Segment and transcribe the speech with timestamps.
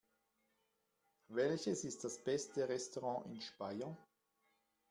[1.27, 3.95] Welches ist das beste Restaurant in Speyer?